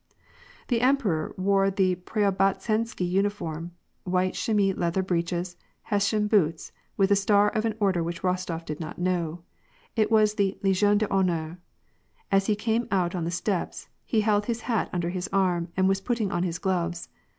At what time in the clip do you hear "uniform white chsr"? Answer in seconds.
3.07-4.55